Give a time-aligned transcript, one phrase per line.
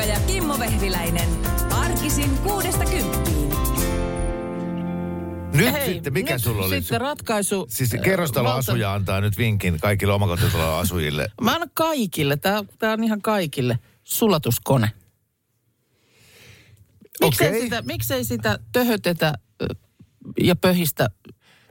[0.00, 1.28] Kuukka ja Kimmo Vehviläinen.
[1.70, 3.48] Arkisin kuudesta kymppiin.
[5.54, 6.80] Nyt Hei, sitten, mikä nyt sulla oli?
[6.80, 7.66] Sitten ratkaisu.
[7.70, 11.32] Siis äh, kerrostaloasuja antaa nyt vinkin kaikille omakotitalon asujille.
[11.42, 14.90] Mä annan kaikille, tää, tää on ihan kaikille, sulatuskone.
[17.20, 17.60] Miksei, Okei.
[17.60, 19.34] sitä, miksei sitä töhötetä
[20.40, 21.10] ja pöhistä?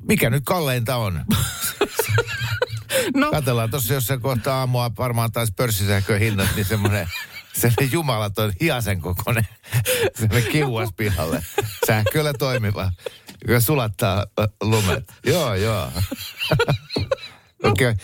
[0.02, 1.26] Mikä nyt kalleinta on?
[3.16, 7.08] No, Katellaan tuossa jossain kohta aamua varmaan taas pörssisähköhinnat, niin semmoinen
[7.54, 9.48] semmoinen jumalaton hiasen kokoinen
[10.16, 11.44] semmoinen kiuas pihalle.
[11.88, 12.92] Sähköllä toimiva,
[13.48, 14.26] joka sulattaa
[14.62, 15.14] lumet.
[15.26, 15.92] Joo, joo.
[17.64, 17.92] Okei.
[17.92, 17.96] Okay.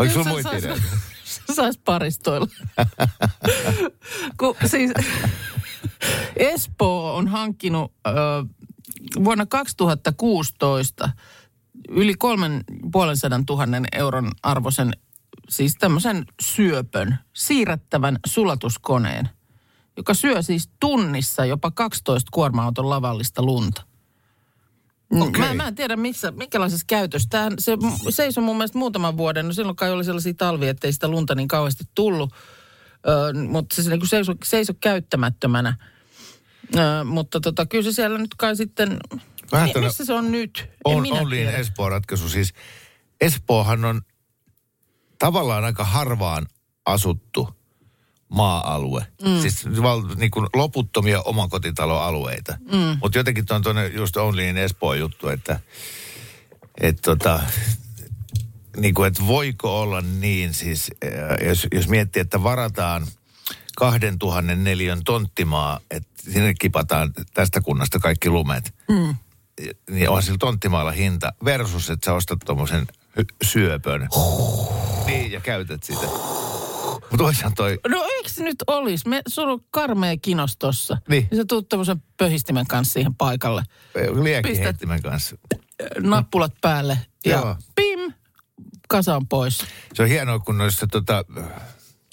[0.00, 0.82] Nyt sulla muita ideoita?
[1.54, 2.46] sais paristoilla.
[4.38, 4.92] Kun siis
[6.36, 8.10] Espoo on hankkinut ö,
[9.24, 11.10] vuonna 2016
[11.88, 14.92] yli kolmen puolen sadan tuhannen euron arvoisen,
[15.52, 19.28] siis tämmöisen syöpön, siirrettävän sulatuskoneen,
[19.96, 23.82] joka syö siis tunnissa jopa 12 kuorma-auton lavallista lunta.
[25.20, 25.40] Okei.
[25.40, 27.28] Mä, mä en tiedä, missä, minkälaisessa käytössä.
[27.30, 27.76] Tämähän, se
[28.10, 29.46] seisoi mun mielestä muutaman vuoden.
[29.46, 32.34] No silloin kai oli sellaisia talvia, että ei sitä lunta niin kauheasti tullut.
[33.08, 35.76] Ö, mutta se niin seisoi, seisoi käyttämättömänä.
[36.76, 38.98] Ö, mutta tota, kyllä se siellä nyt kai sitten...
[39.52, 40.64] Vähän missä se on nyt?
[40.68, 41.32] En On, minä on.
[41.32, 42.28] Espoon ratkaisu.
[42.28, 42.52] Siis
[43.20, 44.02] Espoohan on
[45.22, 46.46] tavallaan aika harvaan
[46.86, 47.48] asuttu
[48.28, 49.06] maa-alue.
[49.22, 49.40] Mm.
[49.40, 52.58] Siis val, niin kuin loputtomia omakotitaloalueita.
[52.72, 52.98] Mm.
[53.02, 55.60] Mutta jotenkin on tuonne just Onlyin Espoon juttu, että
[56.80, 57.40] et tota,
[58.76, 63.06] niin kuin, että voiko olla niin siis, äh, jos, jos miettii, että varataan
[63.76, 68.74] 2000 neliön tonttimaa, että sinne kipataan tästä kunnasta kaikki lumet.
[68.88, 69.16] Mm.
[69.90, 72.86] Niin on sillä tonttimaalla hinta versus, että sä ostat tuommoisen
[73.44, 74.08] syöpön.
[75.06, 76.06] Niin, ja käytät sitä.
[77.10, 79.08] Mutta toisaalta toi, No eikö se nyt olisi?
[79.08, 80.96] Me, sulla on karmea kinos tossa.
[81.08, 81.28] Niin.
[81.30, 83.62] Ja sä tuut tämmöisen pöhistimen kanssa siihen paikalle.
[84.22, 85.36] liekiheittimen kanssa.
[86.00, 87.56] Nappulat päälle ja Joo.
[87.74, 88.12] pim,
[88.88, 89.58] kasaan pois.
[89.94, 91.24] Se on hienoa, kun noissa tota,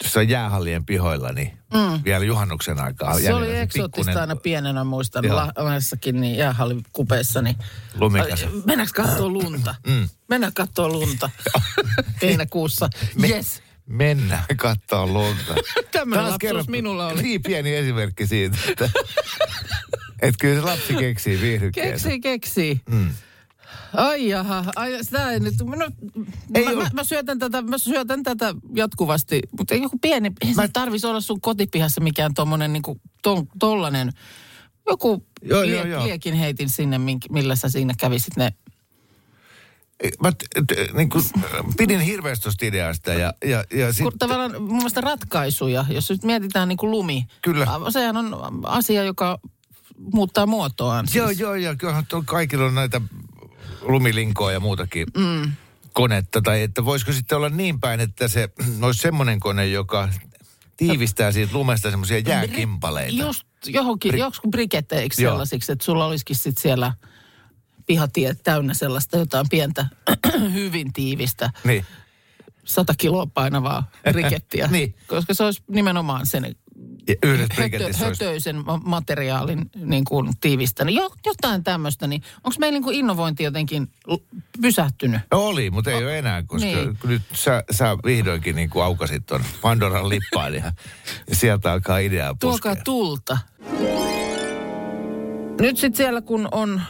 [0.04, 2.04] jossain jäähallien pihoilla, niin mm.
[2.04, 3.20] vielä juhannuksen aikaa.
[3.20, 5.24] Se oli eksoottista pikkunen aina pienenä, muistan
[5.58, 7.56] Lahdessakin, niin jäähallikupeissa, niin
[8.00, 8.46] Lumikas.
[8.66, 9.76] Mennäänkö katsoa lunta?
[9.88, 10.10] Mm.
[10.28, 11.30] Mennään katsoa lunta.
[12.22, 12.90] Heinäkuussa.
[13.30, 13.62] Yes.
[13.86, 15.56] Mennään katsoa lunta.
[15.92, 17.22] Tämmöinen lapsuus kerran minulla oli.
[17.22, 18.90] Niin pieni esimerkki siitä, että,
[20.22, 21.90] että kyllä se lapsi keksii viihdykkeen.
[21.90, 22.82] Keksii, keksii.
[22.90, 23.10] Mm.
[23.94, 25.88] Ai jaha, ai, sitä ei nyt, no,
[26.56, 30.68] Ei mä, mä, mä, syötän tätä, mä syötän tätä jatkuvasti, mutta joku pieni, ei Mä-
[30.68, 34.12] tarvisi olla sun kotipihassa mikään tommonen niinku, to, tollanen,
[34.90, 36.04] joku Joo, lie, joo, joo.
[36.04, 38.54] liekin heitin sinne, millä sä siinä kävisit ne.
[40.24, 41.24] Mä t- t- niin kuin,
[41.78, 44.20] pidin hirveästi tuosta ideasta ja, ja, ja Kun sitten...
[44.20, 47.26] tavallaan mun mielestä ratkaisuja, jos nyt mietitään niin kuin lumi.
[47.42, 47.68] Kyllä.
[47.90, 49.40] Sehän on asia, joka
[50.14, 51.08] muuttaa muotoaan.
[51.08, 51.16] Siis.
[51.16, 53.02] Joo, joo, ja kyllähän kaikilla on näitä
[53.82, 55.52] lumilinkoa ja muutakin mm.
[55.94, 56.42] konetta.
[56.42, 58.50] Tai että voisiko sitten olla niin päin, että se
[58.82, 60.10] olisi semmoinen kone, joka
[60.78, 63.24] tiivistää siitä lumesta semmoisia jääkimpaleita.
[63.24, 65.32] Just johonkin, Bri- joskus briketteiksi Joo.
[65.32, 66.94] sellaisiksi, että sulla olisikin sitten siellä
[67.86, 69.86] pihatie täynnä sellaista jotain pientä,
[70.54, 71.86] hyvin tiivistä, Niin.
[72.66, 74.68] 100 kiloa painavaa brikettiä.
[74.72, 74.96] Niin.
[75.08, 76.56] Koska se olisi nimenomaan sen
[77.10, 80.96] Ja yhdessä hötö, hötöisen ma- materiaalin niin kuin tiivistänyt.
[80.96, 83.92] Jo, jotain tämmöistä, niin onko meillä niin kuin innovointi jotenkin
[84.62, 85.22] pysähtynyt?
[85.32, 86.78] No oli, mutta ei ole enää, koska Niin.
[86.88, 86.98] niin.
[87.04, 90.72] nyt sä, sä vihdoinkin niin kuin aukasit tuon Pandoran lippaan ja,
[91.30, 92.76] ja sieltä alkaa ideaa puskea.
[92.76, 93.38] Tuokaa tulta.
[95.62, 96.82] Nyt sitten siellä, kun on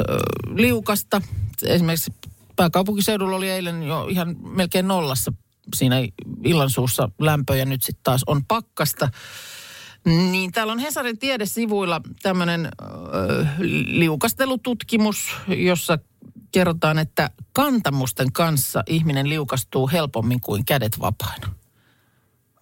[0.00, 0.16] ö,
[0.54, 1.22] liukasta,
[1.62, 2.12] esimerkiksi
[2.56, 5.32] pääkaupunkiseudulla oli eilen jo ihan melkein nollassa
[5.74, 5.96] siinä
[6.44, 9.08] illansuussa lämpö ja nyt sitten taas on pakkasta.
[10.06, 12.68] Niin täällä on Hesarin tiedesivuilla tämmöinen
[13.86, 15.98] liukastelututkimus, jossa
[16.52, 21.54] kerrotaan, että kantamusten kanssa ihminen liukastuu helpommin kuin kädet vapaana.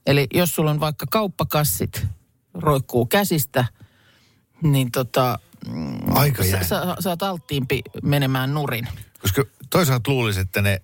[0.06, 2.06] Eli jos sulla on vaikka kauppakassit
[2.54, 3.64] roikkuu käsistä,
[4.62, 5.38] niin tota,
[6.14, 8.88] Aika sä, sä, sä oot alttiimpi menemään nurin.
[9.18, 10.82] Koska toisaalta luulisi, että ne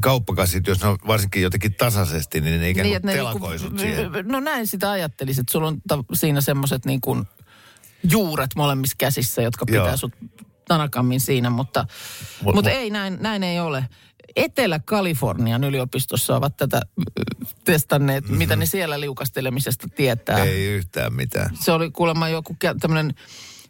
[0.00, 3.78] kauppakassit, jos ne on varsinkin jotenkin tasaisesti, niin ne ikään kuin että ne telakoi niinku-
[3.78, 4.10] siihen.
[4.24, 5.48] No näin sitä ajattelisit.
[5.48, 7.24] Sulla on ta- siinä semmoiset niin kuin
[8.10, 9.96] juuret molemmissa käsissä, jotka pitää Joo.
[9.96, 10.12] sut
[10.68, 11.86] tanakammin siinä, mutta,
[12.42, 13.84] Mut- mutta mut- ei näin, näin ei ole.
[14.36, 17.02] Etelä-Kalifornian yliopistossa ovat tätä ö,
[17.64, 18.38] testanneet, mm-hmm.
[18.38, 20.44] mitä ne siellä liukastelemisesta tietää.
[20.44, 21.56] Ei yhtään mitään.
[21.60, 23.14] Se oli kuulemma joku tämmöinen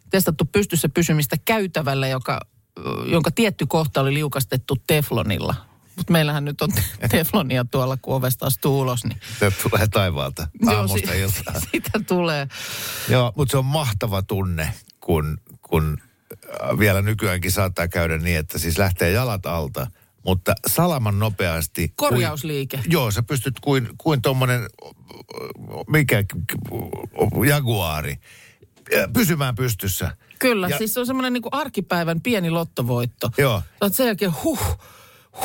[0.09, 2.39] testattu pystyssä pysymistä käytävällä, joka,
[2.79, 5.55] ö, jonka tietty kohta oli liukastettu teflonilla.
[6.01, 10.47] Mutta meillähän nyt on te- teflonia tuolla, kun ovesta astuu ulos, niin Se tulee taivaalta
[10.67, 11.61] aamusta si- iltaan.
[11.71, 12.47] sitä tulee.
[13.09, 15.97] Joo, mutta se on mahtava tunne, kun, kun
[16.79, 19.87] vielä nykyäänkin saattaa käydä niin, että siis lähtee jalat alta,
[20.25, 21.93] mutta salaman nopeasti...
[21.95, 22.77] Korjausliike.
[22.77, 24.61] Kuin, joo, sä pystyt kuin, kuin tommonen,
[25.87, 26.23] mikä,
[27.47, 28.17] jaguari,
[29.13, 30.17] pysymään pystyssä.
[30.39, 33.31] Kyllä, Ja- ja, siis se on semmoinen niin arkipäivän pieni lottovoitto.
[33.37, 33.61] Joo.
[33.81, 34.77] Olet sen jälkeen huh,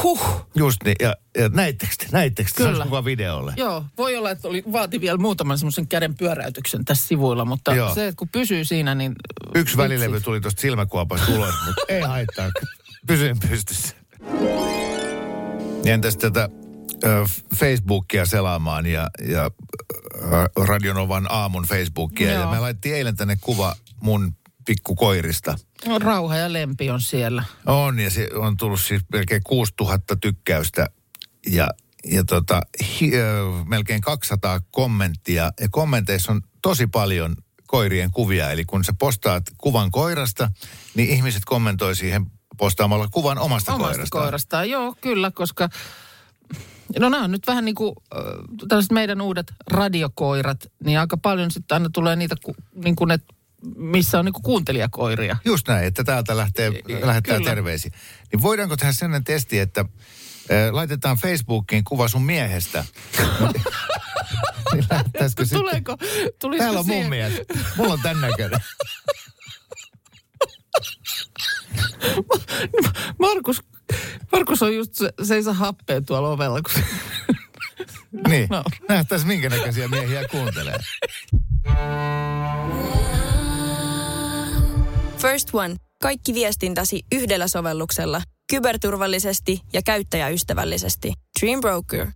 [0.03, 0.47] huh.
[0.55, 2.85] Just niin, ja, ja näittekö te, näittekö te, Kyllä.
[2.85, 3.55] kuva videolle?
[3.57, 7.95] Joo, voi olla, että oli, vaati vielä muutaman semmoisen käden pyöräytyksen tässä sivuilla, mutta Joo.
[7.95, 9.15] Se, että kun pysyy siinä, niin...
[9.47, 9.77] Yksi vitsi.
[9.77, 12.51] välilevy tuli tuosta silmäkuopasta ulos, mutta ei haittaa.
[13.07, 13.97] Pysyin pystyssä.
[15.85, 16.49] Entäs tätä
[17.57, 19.51] Facebookia selaamaan ja, ja
[20.57, 22.33] Radionovan aamun Facebookia.
[22.33, 22.51] Ja Joo.
[22.51, 24.35] me laitettiin eilen tänne kuva mun
[24.67, 25.59] pikkukoirista.
[25.87, 27.45] No, rauha ja lempi on siellä.
[27.67, 30.87] On, ja se on tullut siis melkein 6000 tykkäystä
[31.47, 31.69] ja,
[32.05, 32.61] ja tota,
[33.01, 35.53] hi, ö, melkein 200 kommenttia.
[35.61, 37.37] Ja kommenteissa on tosi paljon
[37.67, 38.51] koirien kuvia.
[38.51, 40.51] Eli kun sä postaat kuvan koirasta,
[40.95, 42.27] niin ihmiset kommentoi siihen
[42.57, 44.23] postaamalla kuvan omasta, Omasta koirastaan.
[44.23, 44.71] koirastaan.
[44.71, 45.69] Joo, kyllä, koska...
[46.99, 47.97] No nämä on nyt vähän niin kuin
[48.69, 52.37] tällaiset meidän uudet radiokoirat, niin aika paljon sitten aina tulee niitä,
[52.75, 53.19] niin kuin ne,
[53.77, 55.37] missä on niin kuuntelijakoiria.
[55.45, 56.73] Just näin, että täältä lähtee,
[57.03, 57.51] lähettää Kyllä.
[57.51, 57.91] terveisiä.
[58.33, 59.85] Niin voidaanko tehdä sellainen testi, että
[60.71, 62.85] laitetaan Facebookiin kuva sun miehestä?
[64.73, 65.97] niin lähettäisikö sitten- Tuleeko,
[66.41, 67.33] tulisiko Täällä on mun siihen- mies.
[67.77, 68.61] Mulla on tän näköinen.
[73.19, 73.63] Markus,
[74.33, 76.85] Markus on just se, se ei saa happea tuolla ovella, kun se,
[78.29, 78.65] Niin, No.
[78.89, 80.79] nähtäis minkä näköisiä miehiä kuuntelee.
[85.19, 85.77] First One.
[86.03, 88.23] Kaikki viestintäsi yhdellä sovelluksella.
[88.51, 91.13] Kyberturvallisesti ja käyttäjäystävällisesti.
[91.41, 92.07] Dream Broker.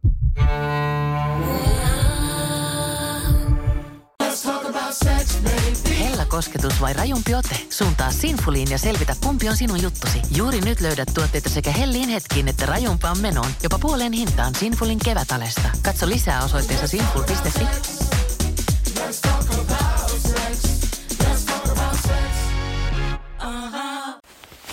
[5.99, 7.57] Hella kosketus vai rajumpi ote?
[7.71, 10.23] Suuntaa Sinfuliin ja selvitä kumpi on sinun juttusi.
[10.37, 13.51] Juuri nyt löydät tuotteita sekä hellin hetkiin että rajumpaan menoon.
[13.63, 15.71] Jopa puoleen hintaan Sinfulin kevätalesta.
[15.83, 17.65] Katso lisää osoitteessa sinful.fi.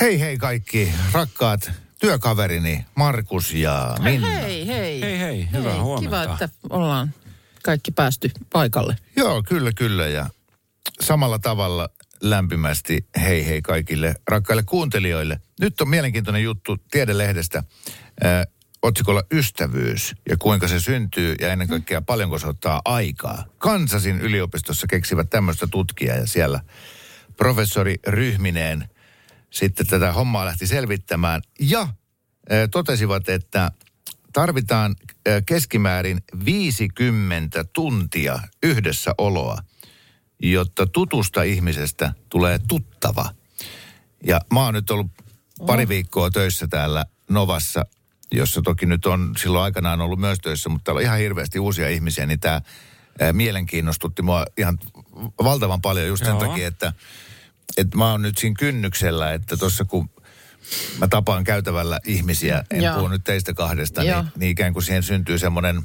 [0.00, 1.70] Hei hei kaikki rakkaat
[2.00, 4.28] työkaverini Markus ja Minna.
[4.28, 5.00] hei, hei.
[5.00, 6.22] Hei hei, hyvää huomenta.
[6.22, 7.14] Kiva, että ollaan
[7.62, 8.96] kaikki päästy paikalle.
[9.16, 10.30] Joo, kyllä kyllä ja
[11.00, 11.88] samalla tavalla
[12.22, 15.40] lämpimästi hei hei kaikille rakkaille kuuntelijoille.
[15.60, 17.58] Nyt on mielenkiintoinen juttu Tiedelehdestä
[18.24, 18.46] äh,
[18.82, 23.44] otsikolla Ystävyys ja kuinka se syntyy ja ennen kaikkea paljonko se ottaa aikaa.
[23.58, 26.60] Kansasin yliopistossa keksivät tämmöistä tutkijaa ja siellä
[27.36, 28.88] professori Ryhmineen
[29.50, 31.88] sitten tätä hommaa lähti selvittämään ja äh,
[32.70, 33.70] totesivat, että
[34.32, 34.96] tarvitaan
[35.28, 39.58] äh, keskimäärin 50 tuntia yhdessä oloa,
[40.42, 43.30] jotta tutusta ihmisestä tulee tuttava.
[44.24, 45.10] Ja mä oon nyt ollut
[45.66, 47.86] pari viikkoa töissä täällä Novassa,
[48.32, 51.88] jossa toki nyt on silloin aikanaan ollut myös töissä, mutta täällä on ihan hirveästi uusia
[51.88, 52.60] ihmisiä, niin tämä
[53.32, 54.78] mielenkiinnostutti mua ihan
[55.44, 56.40] valtavan paljon just sen Joo.
[56.40, 56.92] takia, että,
[57.76, 60.10] että mä oon nyt siinä kynnyksellä, että tuossa kun
[60.98, 62.94] mä tapaan käytävällä ihmisiä, en Joo.
[62.94, 64.22] puhu nyt teistä kahdesta, Joo.
[64.22, 65.82] niin, niin ikään kuin siihen syntyy semmoinen,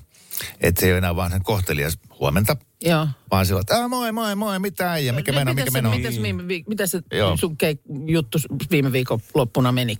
[0.62, 3.08] että se ei ole enää vaan sen kohtelias huomenta, Joo.
[3.32, 5.90] vaan sillä, että "Aa, moi, moi, moi, mitä äijä, mikä meno, mikä mitäs, meno.
[5.90, 7.38] Mitäs, viime, viik- mitä se Joo.
[7.38, 8.38] sun keik, juttu
[8.72, 9.98] viime viikon loppuna meni?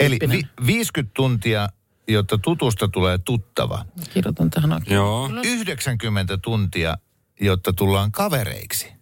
[0.00, 0.38] Eli tyyppinen.
[0.60, 1.68] vi, 50 tuntia,
[2.08, 3.84] jotta tutusta tulee tuttava.
[4.14, 4.94] Kirjoitan tähän oikein.
[4.94, 5.30] Joo.
[5.44, 6.96] 90 tuntia,
[7.40, 8.92] jotta tullaan kavereiksi.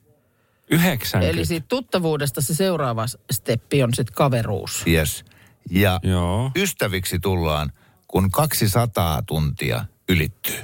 [0.71, 1.31] 90.
[1.31, 4.85] Eli siitä tuttavuudesta se seuraava steppi on sitten kaveruus.
[4.87, 5.25] Yes.
[5.71, 6.51] Ja Joo.
[6.57, 7.73] ystäviksi tullaan,
[8.09, 10.61] kun 200 tuntia ylittyy.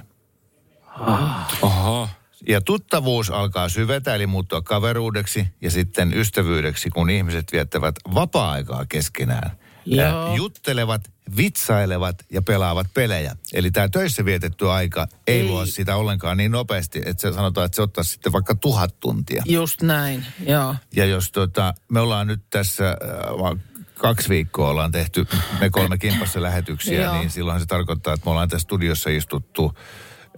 [1.62, 2.08] Oho.
[2.48, 9.50] Ja tuttavuus alkaa syvetä, eli muuttua kaveruudeksi ja sitten ystävyydeksi, kun ihmiset viettävät vapaa-aikaa keskenään.
[9.86, 10.36] Ja Joo.
[10.36, 11.00] juttelevat,
[11.36, 13.36] vitsailevat ja pelaavat pelejä.
[13.52, 15.46] Eli tämä töissä vietetty aika ei, Ei.
[15.46, 19.42] luo sitä ollenkaan niin nopeasti, että se sanotaan, että se ottaa sitten vaikka tuhat tuntia.
[19.46, 20.74] Just näin, joo.
[20.96, 23.60] Ja jos tota, me ollaan nyt tässä äh,
[23.98, 25.26] kaksi viikkoa ollaan tehty
[25.60, 27.14] me kolme kimpassa lähetyksiä, Joo.
[27.18, 29.72] niin silloin se tarkoittaa, että me ollaan tässä studiossa istuttu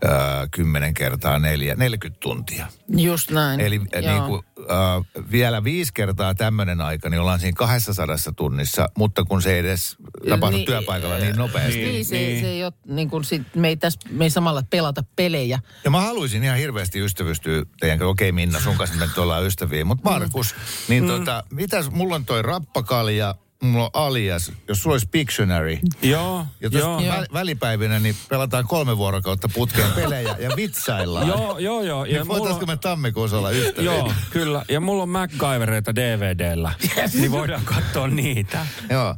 [0.04, 0.10] äh,
[0.50, 2.66] 10 kertaa neljä, 40 tuntia.
[2.96, 3.60] Just näin.
[3.60, 4.12] Eli äh, Joo.
[4.12, 9.42] niin kuin, äh, vielä viisi kertaa tämmöinen aika, niin ollaan siinä 200 tunnissa, mutta kun
[9.42, 9.96] se ei edes
[10.28, 11.78] tapahdu Niin, työpaikalla niin nopeasti.
[11.84, 12.10] Niin, se,
[12.40, 15.58] se ei ole, niin kuin sit, me, ei täs, me ei samalla pelata pelejä.
[15.84, 18.10] Ja mä haluaisin ihan hirveästi ystävystyä teidän kanssa.
[18.10, 19.84] Okei Minna, sun kanssa me nyt ollaan ystäviä.
[19.84, 20.54] Mutta Markus,
[20.88, 21.08] niin Mm.
[21.08, 24.52] tota, mitäs, mulla on toi rappakalja, mulla on alias.
[24.68, 27.00] Jos sulla olisi Pictionary, Joo, ja joo.
[27.00, 31.28] vä- välipäivinä niin pelataan kolme vuorokautta putkeen pelejä ja vitsaillaan.
[31.28, 32.04] Joo, joo, joo.
[32.04, 33.92] Ja Niin mulla voitaisko me tammikuussa olla ystäviä?
[33.94, 34.64] Joo, kyllä.
[34.68, 36.72] Ja mulla on MacGyvereita DVDllä.
[37.14, 38.66] Niin voidaan katsoa niitä.
[38.90, 39.16] Joo.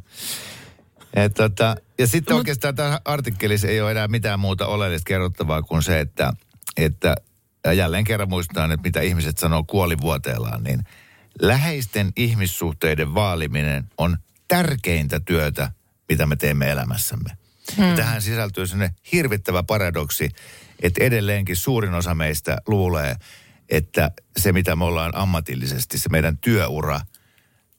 [1.15, 5.83] Et tota, ja sitten oikeastaan tässä artikkelissa ei ole enää mitään muuta oleellista kerrottavaa kuin
[5.83, 6.33] se, että,
[6.77, 7.15] että
[7.65, 10.83] ja jälleen kerran muistetaan, että mitä ihmiset sanoo kuolivuoteellaan, niin
[11.43, 14.17] läheisten ihmissuhteiden vaaliminen on
[14.49, 15.73] tärkeintä työtä,
[16.09, 17.31] mitä me teemme elämässämme.
[17.77, 17.85] Hmm.
[17.89, 20.29] Ja tähän sisältyy sellainen hirvittävä paradoksi,
[20.83, 23.17] että edelleenkin suurin osa meistä luulee,
[23.69, 27.01] että se mitä me ollaan ammatillisesti, se meidän työura–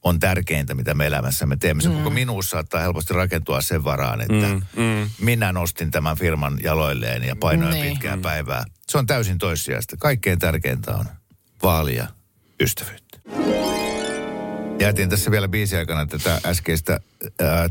[0.03, 1.83] on tärkeintä, mitä me elämässämme teemme.
[1.83, 1.95] Se mm.
[1.95, 5.09] koko minuus saattaa helposti rakentua sen varaan, että mm, mm.
[5.21, 7.89] minä nostin tämän firman jaloilleen ja painoin Niin.
[7.89, 8.65] pitkää päivää.
[8.87, 9.97] Se on täysin toissijaista.
[9.97, 11.05] Kaikkein tärkeintä on
[11.63, 12.07] vaalia
[12.59, 13.19] ystävyyttä.
[14.79, 16.99] Jätin tässä vielä biisi aikana tätä äskeistä
[17.39, 17.69] ää,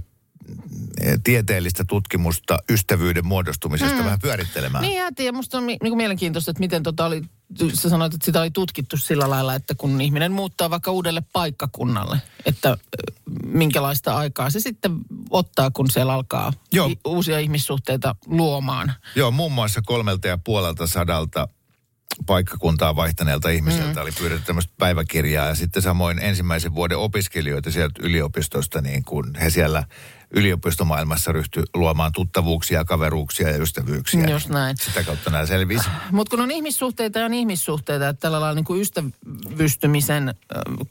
[1.25, 4.05] tieteellistä tutkimusta ystävyyden muodostumisesta mm.
[4.05, 4.83] vähän pyörittelemään.
[4.83, 7.23] Niin jäätiin, ja musta on mi- niinku mielenkiintoista, että miten tota oli,
[7.75, 12.23] sä sanoit, että sitä oli tutkittu sillä lailla, että kun ihminen muuttaa vaikka uudelle paikkakunnalle,
[12.45, 12.79] että
[13.47, 14.93] minkälaista aikaa se sitten
[15.31, 16.89] ottaa, kun siellä alkaa Joo.
[16.89, 18.93] i- uusia ihmissuhteita luomaan.
[19.15, 21.49] Joo, muun muassa kolmelta ja puolelta sadalta
[22.27, 24.03] paikkakuntaa vaihtaneelta ihmiseltä mm.
[24.03, 29.51] oli pyydetty tämmöistä päiväkirjaa ja sitten samoin ensimmäisen vuoden opiskelijoita sieltä yliopistosta, niin kun he
[29.51, 29.85] siellä
[30.31, 34.31] yliopistomaailmassa ryhtyi luomaan tuttavuuksia, kaveruuksia ja ystävyyksiä.
[34.31, 34.77] Just näin.
[34.77, 35.89] Sitä kautta nämä selvisi.
[36.11, 40.35] Mutta kun on ihmissuhteita ja on ihmissuhteita, että tällä lailla niin kuin ystävystymisen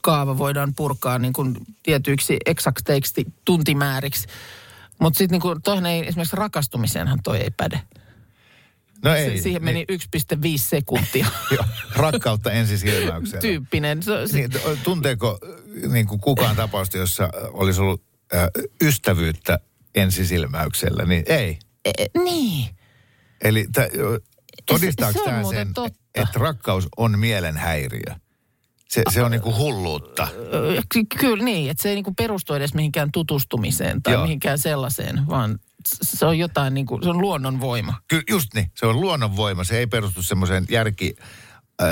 [0.01, 4.27] kaava voidaan purkaa niin kuin tietyiksi eksakteiksi tuntimääriksi.
[4.99, 7.81] Mutta sitten niin toinen ei, esimerkiksi rakastumiseenhan toi ei päde.
[9.03, 9.41] No Se, ei.
[9.41, 9.97] siihen meni 1,5
[10.57, 11.27] sekuntia
[11.95, 13.41] rakkautta ensisilmäyksellä.
[13.41, 14.03] tyyppinen.
[14.03, 15.39] Se, se, Niin, t- tunteeko
[15.83, 18.03] äh, niin kuin kukaan tapausta, jossa olisi ollut
[18.35, 18.47] äh,
[18.83, 19.59] ystävyyttä
[19.95, 21.05] ensisilmäyksellä?
[21.05, 21.59] Niin ei.
[21.85, 21.91] e,
[22.23, 22.75] niin.
[23.41, 23.89] Eli tä,
[24.65, 25.99] todistaako Se- se tämä sen, totta.
[26.15, 28.15] että rakkaus on mielenhäiriö?
[28.89, 30.27] Se, se on niinku hulluutta.
[31.19, 34.23] Kyllä niin, että se ei niin kuin perustu edes mihinkään tutustumiseen tai Joo.
[34.23, 35.59] Mihinkään sellaiseen, vaan
[36.01, 37.93] se on jotain niin kuin, se on luonnonvoima.
[38.07, 39.63] Kyllä just niin, se on luonnonvoima.
[39.63, 41.15] Se ei perustu semmoiseen järki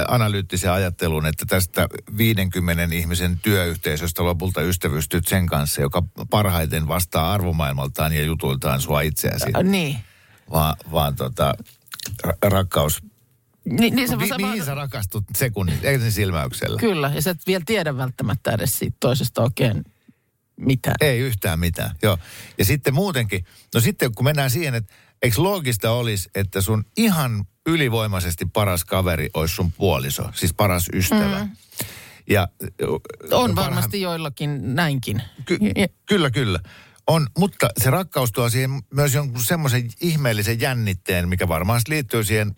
[0.08, 1.88] analyyttiseen ajatteluun, että tästä
[2.18, 9.46] 50 ihmisen työyhteisöstä lopulta ystävystyt sen kanssa, joka parhaiten vastaa arvomaailmaltaan ja jutuiltaan sua itseäsi.
[9.56, 9.98] Ä, niin.
[10.52, 11.54] Vaan, vaan tota,
[12.28, 13.04] ra- rakkaus.
[13.66, 16.80] Ni, niin se, Mi- se, mihin sä rakastut sekunnit, ensin silmäyksellä?
[16.80, 19.86] Kyllä, ja sä et vielä tiedä välttämättä edes siitä toisesta oikein
[20.58, 20.96] mitään.
[21.02, 22.18] Ei yhtään mitään, joo.
[22.58, 27.46] Ja sitten muutenkin, no sitten kun mennään siihen, että eikö loogista olisi, että sun ihan
[27.66, 31.44] ylivoimaisesti paras kaveri olisi sun puoliso, siis paras ystävä.
[31.44, 31.52] Mm.
[32.30, 32.48] Ja,
[33.32, 35.22] On varmasti joillakin näinkin.
[35.46, 35.60] Ky-
[36.06, 36.60] kyllä, kyllä.
[37.08, 42.56] On, mutta se rakkaus tuo siihen myös jonkun semmoisen ihmeellisen jännitteen, mikä varmaan liittyy siihen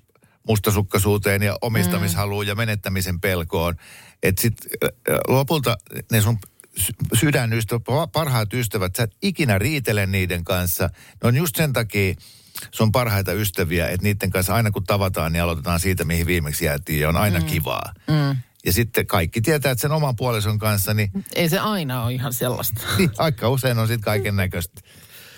[0.47, 2.47] mustasukkaisuuteen ja omistamishaluun mm.
[2.47, 3.75] ja menettämisen pelkoon.
[4.23, 4.71] Että sitten
[5.27, 5.77] lopulta
[6.11, 6.37] ne sun
[6.77, 10.89] sy- sydänystävät, pa- parhaat ystävät, sä et ikinä riitele niiden kanssa.
[11.23, 12.13] Ne on just sen takia
[12.71, 16.99] sun parhaita ystäviä, että niiden kanssa aina kun tavataan, niin aloitetaan siitä, mihin viimeksi jäätiin
[16.99, 17.45] ja on aina mm.
[17.45, 17.93] kivaa.
[18.07, 18.37] Mm.
[18.65, 22.33] Ja sitten kaikki tietää, että sen oman puolison kanssa, niin Ei se aina ole ihan
[22.33, 22.81] sellaista.
[22.97, 24.81] niin, aika usein on sitten kaiken näköistä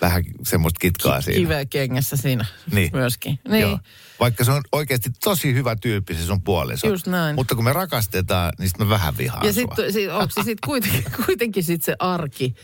[0.00, 1.38] vähän semmoista kitkaa siinä.
[1.38, 2.90] Kiveä kengessä siinä Niin.
[2.92, 3.38] myöskin.
[3.48, 3.60] Niin.
[3.60, 3.78] Joo.
[4.20, 6.86] Vaikka se on oikeasti tosi hyvä tyyppi se sun puoliso.
[6.86, 7.36] Just näin.
[7.36, 10.66] Mutta kun me rakastetaan, niin sitten me vähän vihaan Ja sitten sit, onko se sitten
[10.66, 12.54] kuitenkin, kuitenkin sit se arki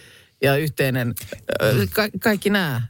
[0.42, 1.14] ja yhteinen,
[1.92, 2.82] ka, kaikki nämä.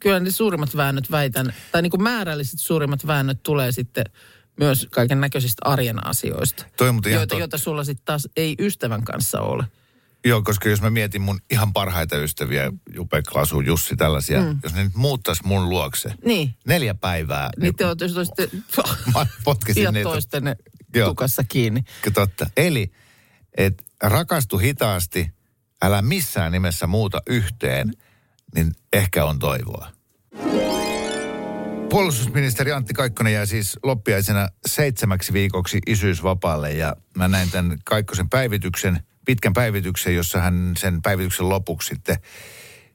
[0.00, 4.04] Kyllä ne suurimmat väännöt väitän, tai niin kuin määrälliset suurimmat väännöt tulee sitten
[4.60, 6.64] myös kaiken näköisistä arjen asioista.
[6.76, 9.64] Toi joita, joita sulla sitten taas ei ystävän kanssa ole.
[10.26, 14.58] Joo, koska jos mä mietin mun ihan parhaita ystäviä, Jupe, Klasu, Jussi, tällaisia, mm.
[14.62, 16.54] jos ne nyt muuttaisi mun luokse Niin.
[16.66, 18.48] neljä päivää, Niin te olette olisitte
[19.14, 20.08] mä potkisin niitä.
[20.08, 20.56] toistenne
[20.94, 21.08] Joo.
[21.08, 21.82] tukassa kiinni.
[22.14, 22.46] Totta.
[22.56, 22.92] Eli,
[23.56, 25.30] että rakastu hitaasti,
[25.82, 27.92] älä missään nimessä muuta yhteen,
[28.54, 29.90] niin ehkä on toivoa.
[31.90, 39.00] Puolustusministeri Antti Kaikkonen jää siis loppiaisena seitsemäksi viikoksi isyysvapaalle ja mä näin tämän Kaikkosen päivityksen,
[39.26, 42.16] pitkän päivityksen, jossa hän sen päivityksen lopuksi sitten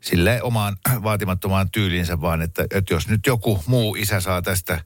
[0.01, 4.79] sille omaan vaatimattomaan tyyliinsä vaan, että, että jos nyt joku muu isä saa tästä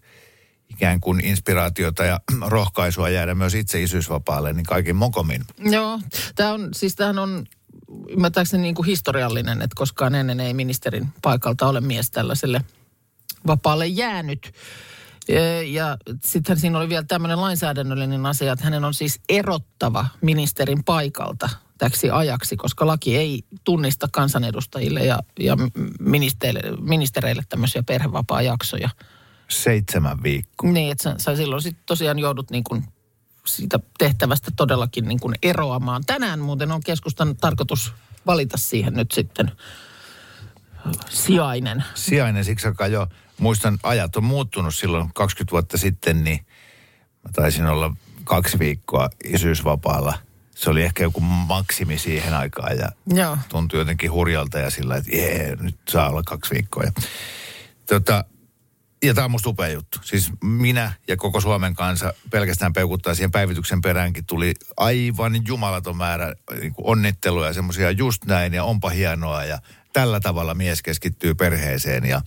[0.69, 5.41] ikään kuin inspiraatiota ja rohkaisua jäädä myös itse isyysvapaalle, niin kaikin mokomin.
[5.59, 5.99] Joo,
[6.35, 7.45] tämä on, siis tämähän on
[8.09, 12.61] ymmärtääkseni niin kuin historiallinen, että koskaan ennen ei ministerin paikalta ole mies tällaiselle
[13.47, 14.53] vapaalle jäänyt.
[15.27, 20.83] Ja- Ja sittenhän siinä oli vielä tämmöinen lainsäädännöllinen asia, että hänen on siis erottava ministerin
[20.83, 25.57] paikalta täksi ajaksi, koska laki ei tunnista kansanedustajille ja, ja
[25.99, 28.89] ministereille, ministereille tämmöisiä perhevapaa-jaksoja.
[29.47, 30.71] Seitsemän viikkoa.
[30.71, 32.83] Niin, että sä, sä silloin sitten tosiaan joudut niin kuin
[33.45, 36.03] siitä tehtävästä todellakin niin kuin eroamaan.
[36.05, 37.93] Tänään muuten on keskustan tarkoitus
[38.25, 39.51] valita siihen nyt sitten
[41.09, 41.83] sijainen.
[41.95, 43.07] Sijainen siksi aikaa jo,
[43.39, 46.45] muistan ajat on muuttunut silloin 20 vuotta sitten, niin
[47.23, 50.17] mä taisin olla kaksi viikkoa isyysvapaalla.
[50.55, 53.37] Se oli ehkä joku maksimi siihen aikaan ja Joo.
[53.49, 56.83] tuntui jotenkin hurjalta ja sillä, että jee, nyt saa olla kaksi viikkoa.
[56.83, 56.91] Ja,
[57.85, 58.25] tota,
[59.03, 59.99] ja tämä on musta upea juttu.
[60.03, 64.25] Siis minä ja koko Suomen kansa pelkästään peukuttaa siihen päivityksen peräänkin.
[64.25, 69.43] Tuli aivan jumalaton määrä niin onnitteluja, semmoisia just näin ja onpa hienoa.
[69.43, 69.59] Ja
[69.93, 72.05] tällä tavalla mies keskittyy perheeseen.
[72.05, 72.21] Ja,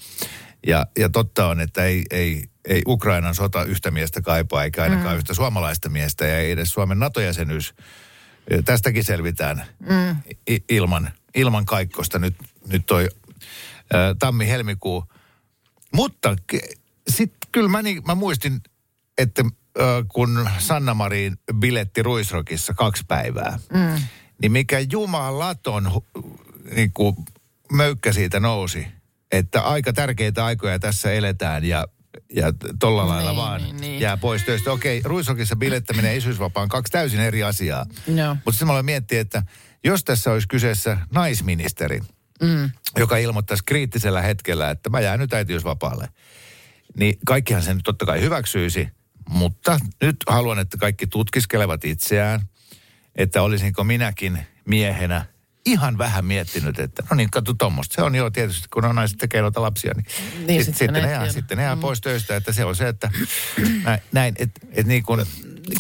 [0.67, 5.15] ja, ja totta on, että ei, ei, ei Ukrainan sota yhtä miestä kaipaa, eikä ainakaan
[5.15, 5.19] mm.
[5.19, 7.75] yhtä suomalaista miestä ja ei edes Suomen NATO-jäsenyys.
[8.65, 10.17] Tästäkin selvitään mm.
[10.69, 12.35] ilman, ilman kaikkosta nyt,
[12.69, 13.09] nyt toi
[13.95, 15.05] ä, tammi-helmikuu.
[15.95, 16.37] Mutta
[17.09, 18.61] sitten kyllä mä, niin, mä muistin,
[19.19, 19.45] että
[19.79, 24.03] ö, kun Sanna Marin biletti Ruisrokissa kaksi päivää, mm.
[24.43, 26.03] niin mikä jumalaton
[26.75, 27.17] niin kuin
[27.73, 28.87] möykkä siitä nousi,
[29.33, 31.87] että aika tärkeitä aikoja tässä eletään ja
[32.35, 34.01] ja tolla Niin, lailla vaan niin, niin.
[34.01, 34.73] jää pois töistä.
[34.73, 37.87] Okei, Ruisrokissa bilettäminen ja isyysvapaa on kaksi täysin eri asiaa.
[38.07, 38.35] Joo.
[38.35, 39.43] Mutta sitten mä aloin miettiä, että
[39.85, 42.01] jos tässä olisi kyseessä naisministeri,
[42.43, 42.71] mm.
[42.99, 46.09] joka ilmoittaisi kriittisellä hetkellä, että mä jään nyt äitiysvapaalle,
[46.99, 48.89] niin kaikkihan sen nyt totta kai hyväksyisi.
[49.29, 52.41] Mutta nyt haluan, että kaikki tutkiskelevat itseään,
[53.17, 55.25] että olisinko minäkin miehenä
[55.71, 57.95] ihan vähän miettinyt, että no niin, katso tuommoista.
[57.95, 60.07] Se on jo tietysti, kun on naiset tekee noita lapsia, niin,
[60.47, 61.81] Niin, sit, sitten sitten, ne jää, sitten ne jää Mm.
[61.81, 63.11] pois töistä, että se on se, että
[63.85, 65.27] näin, näin että et niin kuin,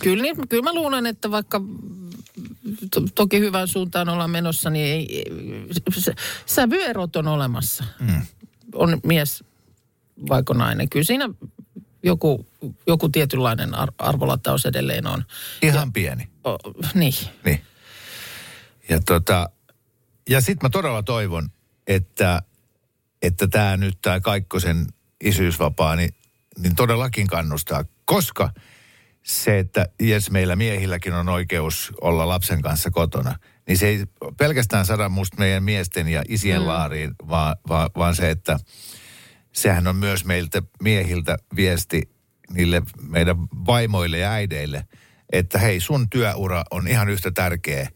[0.02, 1.60] Kyllä, niin, kyllä mä luulen, että vaikka
[2.90, 5.24] to, toki hyvään suuntaan ollaan menossa, niin ei,
[5.98, 6.12] se,
[6.46, 7.84] sävyerot on olemassa.
[8.00, 8.22] Mm.
[8.74, 9.44] On mies
[10.28, 10.88] vaiko nainen.
[10.88, 11.28] Kyllä siinä
[12.02, 12.46] joku,
[12.86, 15.24] joku tietynlainen ar- arvolataus edelleen on.
[15.62, 16.28] ihan pieni.
[16.46, 16.56] O,
[16.94, 17.14] niin.
[17.44, 17.62] Niin.
[18.88, 19.50] Ja, tota,
[20.28, 21.48] ja sitten mä todella toivon,
[21.86, 22.42] että
[23.22, 24.86] että tämä nyt tämä Kaikkosen
[25.20, 26.10] isyysvapaa, niin,
[26.58, 27.84] niin todellakin kannustaa.
[28.04, 28.50] Koska
[29.22, 33.38] se, että jes meillä miehilläkin on oikeus olla lapsen kanssa kotona,
[33.68, 34.04] niin se ei
[34.36, 36.66] pelkästään sada musta meidän miesten ja isien mm.
[36.66, 38.58] laariin, vaan, vaan, vaan se, että
[39.52, 42.10] sehän on myös meiltä miehiltä viesti
[42.50, 43.36] niille meidän
[43.66, 44.84] vaimoille ja äideille,
[45.32, 47.88] että hei sun työura on ihan yhtä tärkeä.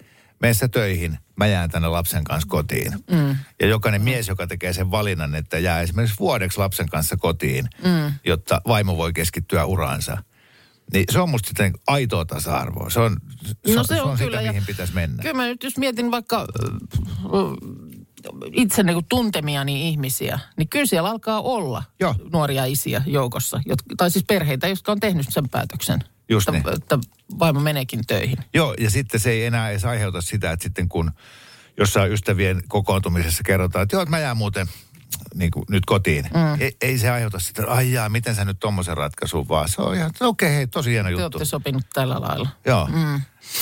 [0.43, 2.93] Mene sä töihin, mä jään tänne lapsen kanssa kotiin.
[3.11, 3.37] Mm.
[3.61, 8.13] Ja jokainen mies, joka tekee sen valinnan, että jää esimerkiksi vuodeksi lapsen kanssa kotiin, mm.
[8.25, 10.19] jotta vaimo voi keskittyä uraansa.
[10.93, 12.91] Niin se on musta sitten aitoa tasa-arvoa.
[12.91, 13.17] Se on,
[13.67, 15.23] se, No se on sitä, kyllä, ja- mihin pitäisi mennä.
[15.23, 16.47] Kyllä mä nyt jos mietin vaikka ö,
[18.53, 22.15] itse niin tuntemiani ihmisiä, niin kyllä siellä alkaa olla Joo.
[22.33, 23.61] nuoria isiä joukossa.
[23.67, 26.01] Jotka, tai siis perheitä, jotka on tehnyt sen päätöksen.
[26.33, 26.83] Just että, niin.
[26.83, 26.99] että
[27.39, 28.39] vaimo meneekin töihin.
[28.55, 31.11] Joo, ja sitten se ei enää edes aiheuta sitä, että sitten kun
[31.77, 34.67] jossain ystävien kokoontumisessa kerrotaan, että joo, että mä jään muuten
[35.35, 36.25] niin kuin nyt kotiin.
[36.25, 36.61] Mm.
[36.61, 39.69] Ei, ei se aiheuta sitä, ai jaa, miten sä nyt tommosen ratkaisun vaan.
[39.69, 41.25] Se on ihan, okei, okay, hei, tosi hieno Te juttu.
[41.25, 42.49] olette sopinut tällä lailla.
[42.67, 43.21] Joo, mm.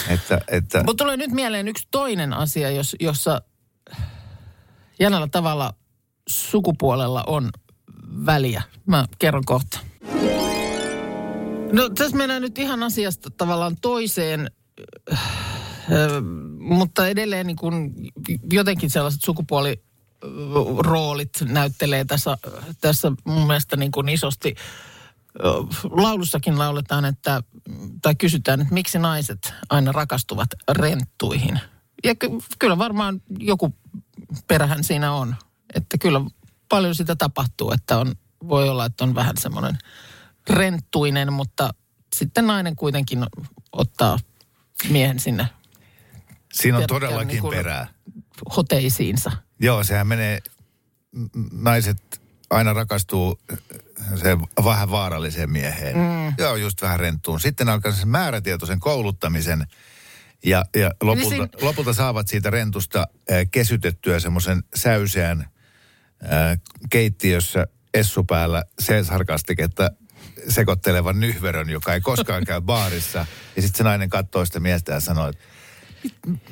[0.08, 3.42] että, että Mutta tulee nyt mieleen yksi toinen asia, jos, jossa
[5.00, 5.74] jännällä tavalla
[6.28, 7.50] sukupuolella on
[8.26, 8.62] väliä.
[8.86, 9.78] Mä kerron kohta.
[11.72, 14.50] No tässä mennään nyt ihan asiasta tavallaan toiseen,
[15.92, 16.20] Ö,
[16.58, 17.94] mutta edelleen niin kuin
[18.52, 22.38] jotenkin sellaiset sukupuoliroolit näyttelee tässä,
[22.80, 24.54] tässä mun mielestä niin kuin isosti
[25.90, 27.42] laulussakin lauletaan, että,
[28.02, 31.60] tai kysytään, että miksi naiset aina rakastuvat renttuihin.
[32.04, 33.74] Ja ky- kyllä varmaan joku
[34.46, 35.36] perähän siinä on.
[35.74, 36.20] Että kyllä
[36.68, 38.14] paljon sitä tapahtuu, että on,
[38.48, 39.78] voi olla, että on vähän semmoinen
[40.50, 41.70] renttuinen, mutta
[42.16, 43.26] sitten nainen kuitenkin
[43.72, 44.18] ottaa
[44.88, 45.46] miehen sinne
[46.52, 47.86] Siinä on todellakin niin kuin- perää.
[48.56, 49.32] hoteisiinsa.
[49.60, 50.38] Joo, sehän menee,
[51.52, 53.40] naiset aina rakastuu
[54.16, 55.96] se vähän vaaralliseen mieheen.
[55.96, 56.34] Mm.
[56.38, 57.40] Joo, just vähän renttuun.
[57.40, 59.66] Sitten alkaa sen määrätietoisen kouluttamisen
[60.44, 63.06] ja, ja lopulta, Niin niin lopulta saavat siitä rentusta
[63.50, 65.48] kesytettyä semmoisen säyseän
[66.90, 69.90] keittiössä essu päällä C-sarkastiketta
[70.48, 73.26] sekoittelevan nyhverön, joka ei koskaan käy baarissa.
[73.56, 75.44] Ja sitten se nainen katsoo sitä miestä ja sanoo, että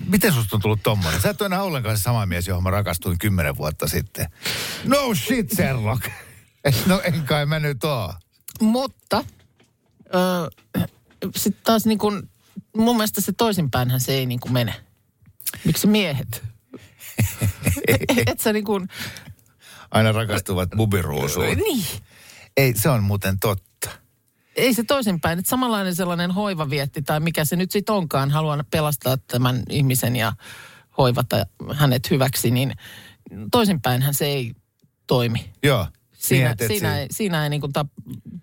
[0.06, 1.20] miten susta on tullut tommonen?
[1.20, 4.26] Sä et ole enää ollenkaan se sama mies, johon mä rakastuin kymmenen vuotta sitten.
[4.84, 6.06] No shit, Sherlock.
[6.86, 8.14] No en kai mä nyt oo.
[8.60, 9.24] Mutta
[11.36, 12.30] sitten taas niin kuin,
[12.76, 14.74] mun mielestä se toisinpäinhän se ei niin kuin mene.
[15.64, 16.42] Miksi miehet?
[18.26, 18.88] Et sä niin kuin,
[19.90, 21.46] Aina rakastuvat bubiruusuun.
[21.56, 21.84] niin.
[22.58, 23.90] Ei, se on muuten totta.
[24.56, 25.38] Ei se toisinpäin.
[25.38, 30.32] Että samanlainen sellainen hoivavietti tai mikä se nyt sitten onkaan, haluan pelastaa tämän ihmisen ja
[30.98, 32.74] hoivata hänet hyväksi, niin
[33.50, 34.54] toisinpäinhän se ei
[35.06, 35.50] toimi.
[35.62, 35.86] Joo.
[36.12, 37.86] Siinä, Niin, siinä, se- ei, siinä ei niin kuin ta,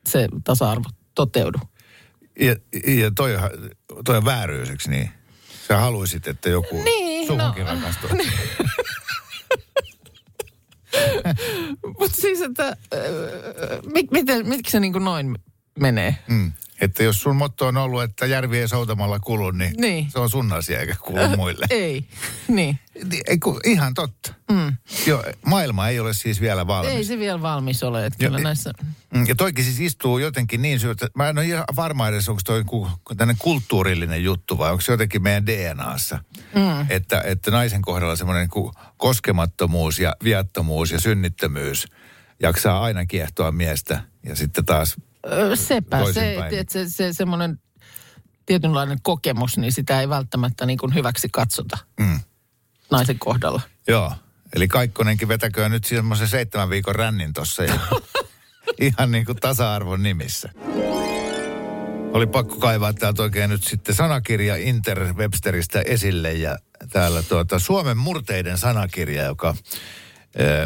[0.08, 1.60] se tasa-arvo toteudu.
[2.40, 2.56] Ja,
[3.02, 3.36] ja toi,
[4.06, 5.10] toi on vääryyseksi niin.
[5.68, 8.10] Sä haluisit, että joku Niin, suhunkin no, rakastuu.
[12.00, 13.02] Mutta siis, että äh,
[13.94, 15.36] mi, miten, miksi se niin kuin noin
[15.80, 16.18] menee?
[16.28, 16.52] Mm.
[16.82, 20.12] Että jos sun motto on ollut, että järvi ei soutamalla kulu, niin, Niin.
[20.12, 21.66] se on sun asia eikä kuulu muille.
[21.70, 22.06] Ei,
[22.48, 22.80] niin.
[23.10, 24.34] Niin, Ei, kun, ihan totta.
[24.52, 24.76] Mm.
[25.08, 26.94] Joo, maailma ei ole siis vielä valmis.
[26.94, 28.72] Ei se vielä valmis ole, että Joo, kyllä näissä...
[29.14, 32.42] Mm, Ja toikin siis istuu jotenkin niin syytä, mä en ole ihan varma edes, onko
[32.46, 36.20] toi ku- tämmöinen kulttuurillinen juttu vai onko se jotenkin meidän DNAssa.
[36.56, 36.86] Mm.
[36.90, 38.50] Että, että naisen kohdalla semmoinen
[38.98, 41.88] koskemattomuus ja viattomuus ja synnittömyys
[42.42, 44.04] jaksaa aina kiehtoa miestä.
[44.26, 44.96] Ja sitten taas,
[45.56, 47.60] Sepä se, että se, se semmoinen
[48.46, 52.20] tietynlainen kokemus, niin sitä ei välttämättä niin kuin hyväksi katsota mm,
[52.92, 53.62] naisen kohdalla.
[53.88, 54.14] joo.
[54.56, 57.64] Eli Kaikkonenkin vetäköön nyt semmoisen seitsemän viikon rännin tossa.
[57.64, 57.80] Ja,
[58.82, 60.50] ihan niin kuin tasa-arvon nimissä.
[62.14, 66.58] Oli pakko kaivaa täältä oikein nyt sitten sanakirja Interwebsteristä esille ja
[66.92, 69.56] täällä tuota Suomen murteiden sanakirja, joka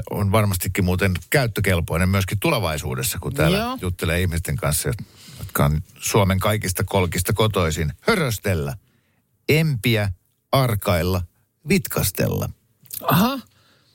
[0.10, 3.78] on varmastikin muuten käyttökelpoinen myöskin tulevaisuudessa, kun täällä Joo.
[3.82, 4.92] Juttelee ihmisten kanssa,
[5.40, 7.94] jotka on Suomen kaikista kolkista kotoisin.
[8.02, 8.78] Höröstellä,
[9.50, 10.12] empiä,
[10.52, 11.22] arkailla,
[11.70, 12.50] vitkastella.
[13.02, 13.40] Aha,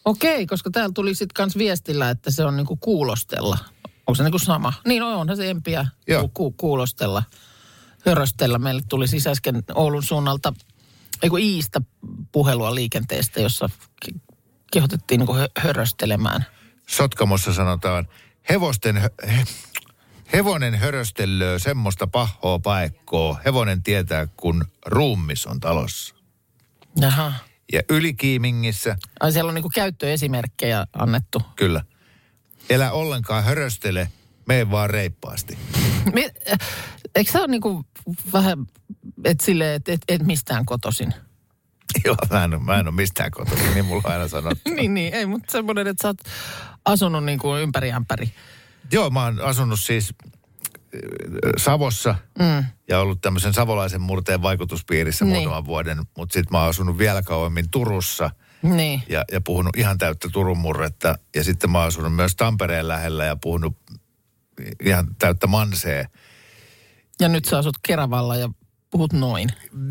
[0.05, 3.59] okei, koska täällä tuli sitten kans viestillä, että se on niinku kuulostella.
[4.07, 4.73] Onko se niinku sama?
[4.87, 5.87] Niin on, onhan se empiä
[6.21, 7.23] ku, ku, kuulostella,
[8.07, 8.59] höröstellä.
[8.59, 10.55] Meille tuli siis äsken Oulun suunnalta,
[11.23, 11.81] ei kun Iistä
[12.33, 13.71] puhelua liikenteestä, jossa
[14.75, 16.47] kehotettiin hö, höröstelemään.
[16.87, 18.09] Sotkamossa sanotaan,
[18.51, 19.45] hevosten, he,
[20.33, 23.41] hevonen höröstelöö semmoista pahoa paikkoa.
[23.45, 26.15] Hevonen tietää, kun ruumis on talossa.
[27.01, 27.33] Jaha.
[27.73, 31.43] Ja ylikiimingissä, Ai siellä on niinku käyttöesimerkkejä annettu.
[31.57, 31.85] kyllä,
[32.71, 34.09] elä ollenkaan höröstele,
[34.47, 35.59] mene vaan reippaasti.
[36.15, 36.59] Me, äh,
[37.15, 37.85] eikö se ole niinku
[38.33, 38.67] vähän,
[39.25, 41.15] että että et, et mistään kotoisin?
[42.05, 44.71] Joo, mä en, mä en ole mistään kotoisin, niin mulla on aina sanottu.
[44.77, 46.17] niin, niin, ei, mutta semmoinen, että sä oot
[46.85, 48.33] asunut niinku ympäri ämpäri.
[48.93, 50.15] Joo, mä oon asunut siis
[50.95, 51.01] äh,
[51.57, 52.65] Savossa Mm.
[52.89, 55.35] ja ollut tämmöisen savolaisen murteen vaikutuspiirissä Niin.
[55.37, 58.31] muutaman vuoden, mutta sitten mä oon asunut vielä kauemmin Turussa
[58.63, 59.03] Niin.
[59.09, 61.19] ja, ja puhunut ihan täyttä Turun murretta.
[61.37, 63.77] Ja sitten mä oon asunut myös Tampereen lähellä ja puhunut
[64.85, 66.07] ihan täyttä mansee.
[67.21, 68.49] Ja nyt sä asut Keravalla ja
[68.95, 69.49] puhut noin.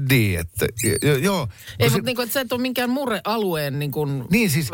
[0.10, 0.66] Niin, että
[1.02, 1.48] jo, joo.
[1.80, 4.70] Ei, Kun mutta niinku, että sä et ole minkään murrealueen niinku, Niin siis,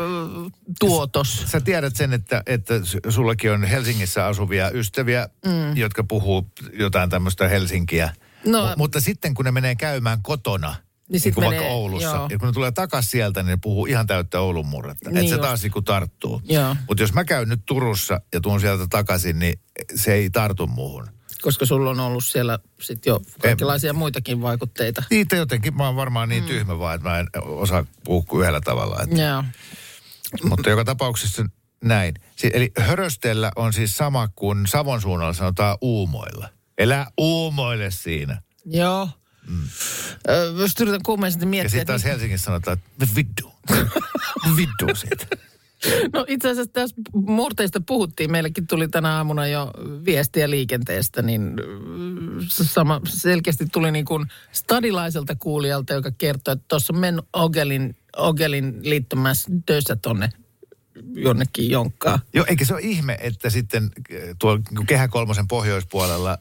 [0.80, 1.44] tuotos.
[1.46, 2.74] sä tiedät sen, että, että
[3.08, 5.76] sullakin on Helsingissä asuvia ystäviä, mm.
[5.76, 8.10] jotka puhuu jotain tämmöistä Helsinkiä.
[8.46, 10.74] No- M- mutta sitten kun ne menee käymään kotona,
[11.08, 12.28] Niin niin, kuin menee- vaikka Oulussa, joo.
[12.30, 15.10] ja kun ne tulee takaisin sieltä, niin ne puhuu ihan täyttä Oulun murretta.
[15.10, 15.42] Niin että se just.
[15.42, 16.42] taas niin kuin tarttuu.
[16.88, 19.60] Mutta jos mä käyn nyt Turussa ja tuun sieltä takaisin, niin
[19.94, 21.06] se ei tartu muuhun.
[21.42, 25.02] Koska sulla on ollut siellä sit jo kaikenlaisia muitakin vaikutteita.
[25.10, 26.48] Niitä jotenkin, mä oon varmaan niin mm.
[26.48, 29.02] tyhmä vaan, että mä en osaa puhua yhdellä tavalla.
[29.02, 29.22] Että.
[29.22, 29.44] Joo.
[30.44, 31.44] Mutta joka tapauksessa
[31.84, 32.14] näin.
[32.36, 36.48] Si- eli höröstellä on siis sama kuin Savon suunnalla sanotaan uumoilla.
[36.78, 38.42] Elä uumoille siinä.
[38.64, 39.08] Joo.
[39.48, 39.68] Mm.
[40.28, 43.52] Ö, jos yritän kuumeisesti Ja miettiä, sitten taas Helsingissä sanotaan, että vittu.
[44.56, 45.26] vittu siitä.
[46.12, 48.30] No itse asiassa tässä murteista puhuttiin.
[48.30, 49.70] Meillekin tuli tänä aamuna jo
[50.04, 56.92] viestiä liikenteestä, niin äh, sama, selkeästi tuli niin kuin stadilaiselta kuulijalta, joka kertoi, että tuossa
[56.92, 60.30] mennyt Ogelin, Ogelin liittymässä töissä tonne
[61.14, 62.18] jonnekin jonkkaan.
[62.34, 66.38] Joo, eikä se ole ihme, että sitten eh, tuolla niin Kehä kolmosen pohjoispuolella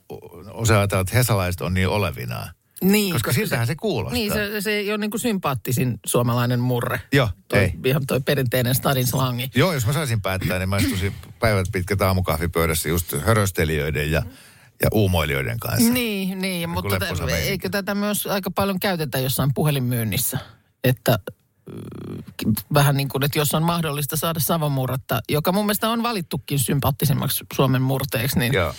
[0.51, 2.49] osa ajatellaan, että hesalaiset on niin olevinaan.
[2.83, 4.13] Niin, Koska siltähän se kuulostaa.
[4.13, 7.01] Niin, se, se ei ole niin kuin sympaattisin suomalainen murre.
[7.11, 7.73] Joo, toi, ei.
[7.85, 9.51] Ihan toi perinteinen stadin slangi.
[9.55, 14.23] Joo, jos mä saisin päättää, niin mä istuisin päivät pitkät aamukahvipöydässä just höröstelijöiden ja,
[14.83, 15.93] ja uumoilijoiden kanssa.
[15.93, 17.49] Niin, niin mutta lepposa tä- meininki.
[17.49, 20.37] eikö tätä myös aika paljon käytetä jossain puhelinmyynnissä?
[20.83, 21.19] Että
[21.71, 26.59] mm, vähän niin kuin, että jos on mahdollista saada savomurretta, joka mun mielestä on valittukin
[26.59, 28.73] sympaattisemmaksi Suomen murteeksi, niin Joo,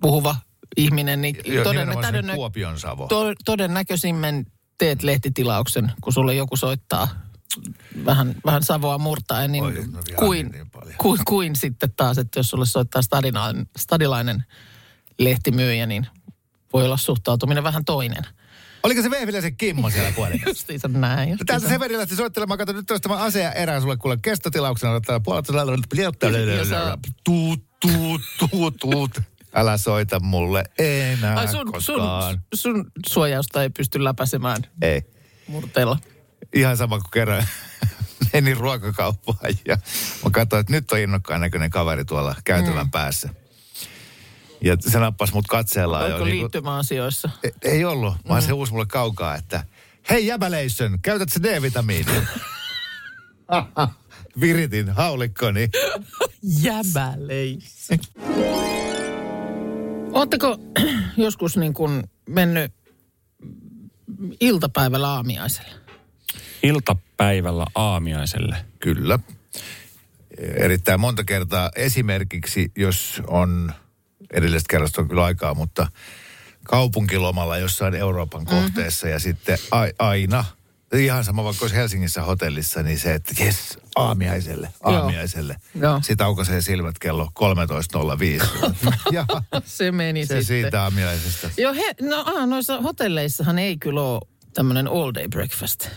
[0.00, 0.36] puhuva
[0.76, 3.06] ihminen, niin Joo toden, nimenomaan se todennä- Kuopion Savo.
[3.06, 4.46] to, todennäköisimmin
[4.78, 7.08] teet lehtitilauksen, kun sulle joku soittaa
[8.04, 10.94] vähän, vähän Savoa murtaen, niin Oi, no kuin, niin paljon.
[10.98, 14.44] kuin, kuin sitten taas, että jos sulle soittaa stadilainen, stadilainen
[15.18, 16.06] lehtimyyjä, niin
[16.72, 18.24] voi olla suhtautuminen vähän toinen.
[18.82, 20.42] Oliko se Vehviläisen Kimmo siellä puolella?
[20.46, 21.30] Justiinsa näin.
[21.30, 22.58] No Täältä Severi lähti soittelemaan.
[22.58, 24.92] Kato, nyt tämä asea erää sulle kuule kestotilauksena.
[24.92, 25.46] Ottaa puolet
[27.24, 29.10] tuut, tuut, tuut, tuut.
[29.54, 32.40] Älä soita mulle enää Ai sun, sun, koskaan.
[32.54, 35.02] sun suojausta ei pysty läpäisemään Ei.
[35.46, 35.98] murteella.
[36.54, 37.46] Ihan sama kuin kerran
[38.32, 39.76] menin ruokakauppaan ja
[40.24, 42.90] mä katsoin, että nyt on innokkaan näköinen kaveri tuolla käytävän mm.
[42.90, 43.28] päässä.
[44.60, 46.04] Ja se nappasi mut katseellaan.
[46.04, 47.30] Oliko jo niinku- liittymäasioissa?
[47.42, 49.64] Ei, ei ollut, vaan se huusi mulle kaukaa, että
[50.10, 52.22] hei jäbäleissön, käytät se D-vitamiinia?
[54.40, 55.68] Viritin haulikkoni.
[56.42, 57.94] Jäbäleissä.
[60.14, 60.58] Oletteko
[61.16, 62.72] joskus niin kuin mennyt
[64.40, 65.70] iltapäivällä aamiaiselle?
[66.62, 68.56] Iltapäivällä aamiaiselle.
[68.80, 69.18] Kyllä.
[70.38, 73.72] Erittäin monta kertaa esimerkiksi, jos on,
[74.32, 75.86] edellisestä kerrasta on kyllä aikaa, mutta
[76.64, 78.50] kaupunkilomalla jossain Euroopan Mhm.
[78.50, 80.44] kohteessa ja sitten a, aina,
[80.98, 85.56] ihan sama vaikka olisi Helsingissä hotellissa, niin se, että jes, aamiaiselle, aamiaiselle.
[85.74, 86.00] Joo.
[86.02, 88.92] Sitten aukaisee silmät kello 13.05.
[89.12, 89.26] ja
[89.64, 90.44] Se meni se sitten.
[90.44, 91.50] siitä aamiaisesta.
[91.56, 94.20] Joo, he, no aa, noissa hotelleissahan ei kyllä ole
[94.54, 95.88] tämmöinen all day breakfast.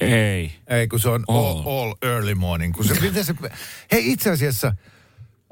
[0.00, 0.52] Ei.
[0.66, 1.66] Ei, kun se on Oh.
[1.66, 2.74] all, all early morning.
[2.74, 3.34] Kun se, se,
[3.92, 4.72] hei, itse asiassa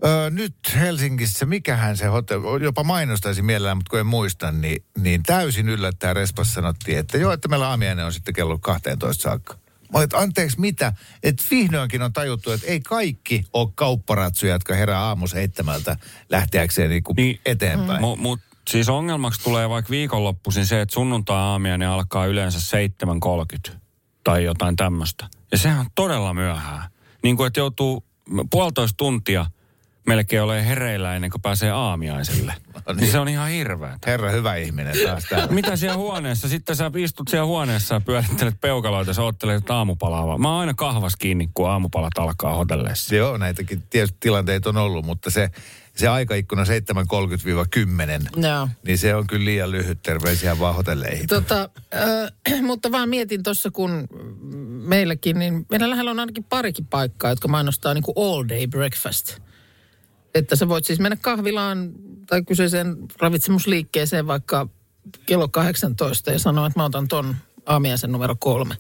[0.05, 5.23] ö, nyt Helsingissä, mikähän se hotelli, jopa mainostaisin mielellään, mutta kun en muista, niin, niin
[5.23, 9.55] täysin yllättäen Respas sanottiin, että joo, että meillä aamiainen on sitten kello 12 saakka.
[9.55, 14.75] Mä olin, että anteeksi mitä, että vihdoinkin on tajuttu, että ei kaikki ole kaupparatsuja, jotka
[14.75, 15.97] herää aamu seitsemältä
[16.31, 17.41] lähteäkseen niin Niin.
[17.47, 18.01] eteenpäin.
[18.01, 22.59] Mu, mut siis ongelmaksi tulee vaikka viikonloppuisin se, että sunnuntai-aamiainen alkaa yleensä
[23.71, 23.77] 7.30
[24.25, 25.29] tai jotain tämmöistä.
[25.53, 26.91] Ja sehän on todella myöhään.
[27.23, 28.05] Niin kuin, että joutuu
[28.51, 29.47] puolitoista tuntia
[30.09, 32.55] melkein ole hereillä ennen kuin pääsee aamiaiselle.
[32.87, 32.97] niin.
[32.97, 34.11] Niin se on ihan hirveätä.
[34.11, 35.55] Herra hyvä ihminen taas täällä.
[35.61, 36.49] Mitä siellä huoneessa?
[36.49, 40.27] Sitten sä istut siellä huoneessa ja pyörittelet peukaloita ja sä oottelet aamupalaa.
[40.27, 40.41] vaan.
[40.41, 43.15] Mä oon aina kahvas kiinni, kun aamupalat alkaa hotelleissa.
[43.15, 45.51] Joo, näitäkin tietysti tilanteita on ollut, mutta se,
[45.97, 48.69] se aikaikkuna 7.30-10, Joo.
[48.87, 50.03] niin se on kyllä liian lyhyt.
[50.03, 51.27] Terveisiä vaan hotelleihin.
[51.27, 54.09] Tota, äh, mutta vaan mietin tuossa, kun
[54.83, 59.48] meilläkin, niin meillä lähellä on ainakin parikin paikkaa, jotka mainostaa niin kuin all day breakfast.
[60.35, 61.93] Että sä voit siis mennä kahvilaan
[62.27, 64.69] tai kyseiseen ravitsemusliikkeeseen vaikka
[65.27, 67.37] kello 18 ja sanoa, että mä otan ton
[67.67, 68.75] aamiaisen numero kolme.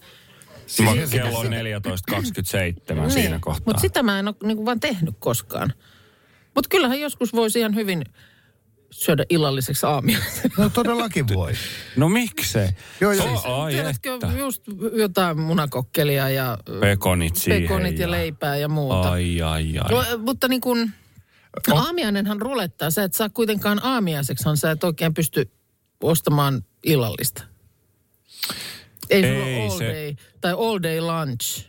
[0.66, 3.62] Siis kello on 14.27 siinä kohtaa.
[3.66, 5.72] Mutta sitä mä en ole niin vaan tehnyt koskaan.
[6.54, 8.04] Mutta kyllähän joskus voisi ihan hyvin
[8.90, 10.50] syödä illalliseksi aamiaisen.
[10.58, 11.52] No todellakin voi.
[11.96, 12.68] No miksei?
[13.00, 13.40] Joo, joo.
[13.40, 14.26] Se- Ai Tiedätkö, että.
[14.38, 14.62] just
[14.96, 17.62] jotain munakokkelia ja Pekonit siihen.
[17.62, 19.10] pekonit ja leipää ja muuta.
[19.10, 19.90] Ai, ai, ai.
[19.90, 20.92] No, mutta niin kuin,
[21.74, 22.90] aamiainenhan rulettaa.
[22.90, 25.50] Sä et saa kuitenkaan aamiaiseksihan, sä et oikein pysty
[26.02, 27.42] ostamaan illallista.
[29.10, 31.68] Ei Ei ole all se- day, tai all day lunch.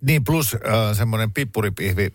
[0.00, 2.10] Niin plus äh, semmoinen pippuripihvi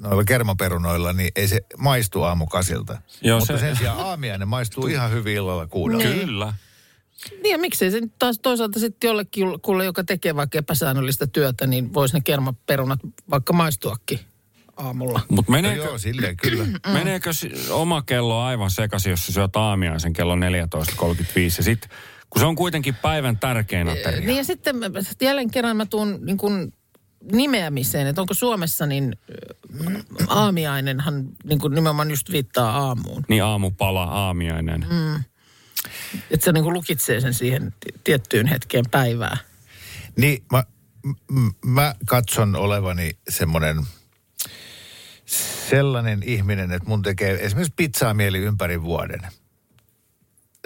[0.00, 2.98] noilla kermaperunoilla, niin ei se maistu aamukasilta.
[3.22, 6.04] Joo, Mutta se- sen sijaan aamiainen maistuu ihan hyvin illalla kuudella.
[6.04, 6.20] Niin.
[6.26, 6.54] Kyllä.
[7.42, 11.66] Niin ja miksei se nyt taas toisaalta sitten jollekin, kuule, joka tekee vaikka epäsäännöllistä työtä,
[11.66, 12.98] niin voisi ne kermaperunat
[13.30, 14.20] vaikka maistuakin
[14.76, 15.20] aamulla.
[15.28, 16.64] Mutta No meneekö, joo, silleen kyllä.
[16.98, 17.30] meneekö
[17.70, 20.40] oma kello aivan sekaisin, jos sä syöt aamiaisen kello 14.35
[21.58, 21.88] ja sit,
[22.30, 24.20] kun se on kuitenkin päivän tärkein ateria.
[24.26, 24.76] Niin ja sitten
[25.20, 26.72] jälleen kerran mä tuun niin kuin
[27.32, 29.16] nimeämiseen, että onko Suomessa niin
[30.28, 33.24] aamiainenhan niin kuin nimenomaan just viittaa aamuun.
[33.28, 34.86] Niin aamupala, aamiainen.
[34.90, 35.24] Mm.
[36.30, 39.36] Että se niin kuin lukitsee sen siihen ti- tiettyyn hetkeen päivää.
[40.16, 40.64] Niin mä
[41.30, 43.76] m- mä katson olevani semmoinen
[45.70, 49.20] sellainen ihminen, että mun tekee esimerkiksi pizzaa mieli ympäri vuoden.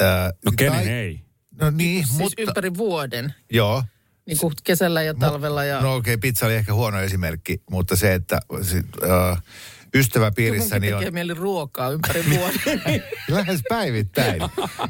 [0.00, 1.20] Ää, No kenen ei?
[1.60, 2.42] No niin, Siis mutta...
[2.42, 3.34] ympäri vuoden.
[3.52, 3.84] Joo.
[4.26, 5.80] Niin kuin kesällä ja talvella ja...
[5.80, 9.38] No okei, okay, pizza oli ehkä huono esimerkki, mutta se, että sit, uh,
[9.94, 12.82] ystäväpiirissäni on tekee mieli ruokaa ympäri vuoden.
[13.28, 14.42] lähes päivittäin.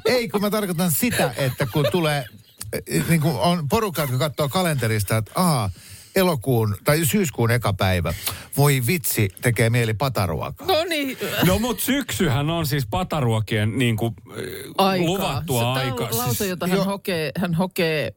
[0.05, 2.25] Ei, kun mä tarkoitan sitä, että kun tulee,
[3.09, 5.71] niin kuin on porukka, jotka katsoo kalenterista, että aa,
[6.17, 8.15] elokuun tai syyskuun eka päivä.
[8.57, 10.67] Voi vitsi, tekee mieli pataruokaa.
[10.67, 14.15] no niin, No mut syksyhän on siis pataruokien niin kuin,
[14.79, 15.07] aikaa.
[15.07, 16.09] luvattua Se, tää on aikaa.
[16.19, 16.85] lause, Siis- jota hän Joo.
[16.85, 18.13] hokee, hän hokee,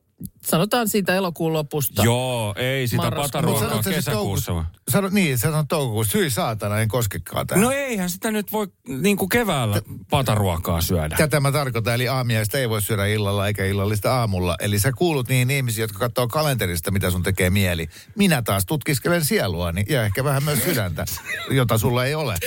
[0.46, 2.04] sanotaan siitä elokuun lopusta.
[2.04, 4.52] Joo, ei sitä pataruokaa siis kesäkuussa.
[4.52, 6.18] toukokuussa- Sano, niin, sä sanot toukokuussa.
[6.18, 7.62] Hyi saatana, en koskekaan tähän.
[7.64, 11.16] No eihän sitä nyt voi niin kuin keväällä pataruokaa syödä.
[11.18, 14.56] Tätä mä tarkoitan, eli aamiaista ei voi syödä illalla eikä illallista aamulla.
[14.60, 17.88] Eli sä kuulut niihin ihmisiin, jotka katsoo kalenterista, mitä sun tekee mieli.
[18.16, 21.06] Minä taas tutkiskelen sieluani ja ehkä vähän myös sydäntä,
[21.52, 22.36] jota sulla ei ole.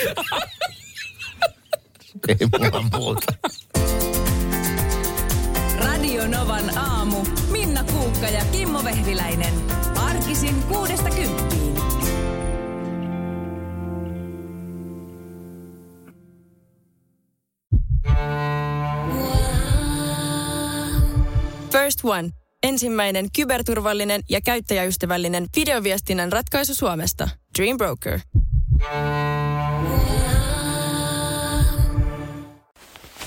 [2.29, 3.33] ei mulla muuta.
[6.23, 7.17] Radio Novan aamu.
[7.51, 9.55] Minna Kuukka ja Kimmo Vehviläinen.
[9.97, 11.75] Arkisin kuudesta kymppiin.
[21.73, 22.31] First One.
[22.63, 27.29] Ensimmäinen kyberturvallinen ja käyttäjäystävällinen videoviestinnän ratkaisu Suomesta.
[27.59, 28.21] Dream Broker.